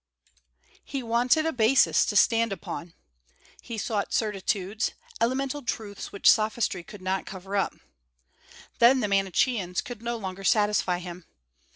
He 0.83 1.03
wanted 1.03 1.45
a 1.45 1.53
basis 1.53 2.07
to 2.07 2.15
stand 2.15 2.51
upon. 2.51 2.95
He 3.61 3.77
sought 3.77 4.13
certitudes, 4.15 4.93
elemental 5.21 5.61
truths 5.61 6.11
which 6.11 6.31
sophistry 6.31 6.81
could 6.81 7.03
not 7.03 7.27
cover 7.27 7.55
up. 7.55 7.75
Then 8.79 9.01
the 9.01 9.07
Manicheans 9.07 9.79
could 9.79 10.01
no 10.01 10.17
longer 10.17 10.43
satisfy 10.43 10.97
him. 10.97 11.25